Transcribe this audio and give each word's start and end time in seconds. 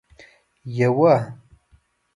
یوه 0.77 1.13